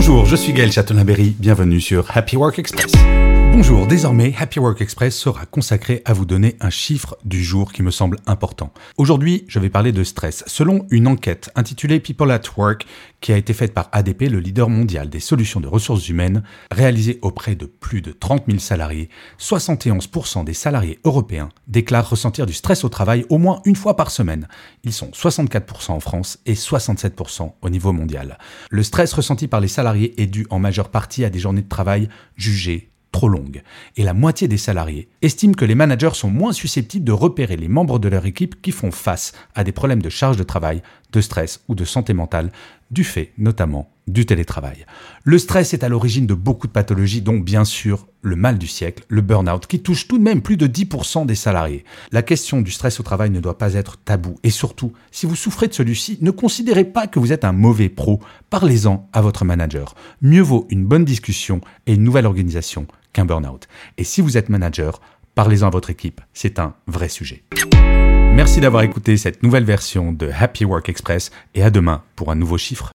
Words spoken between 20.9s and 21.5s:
européens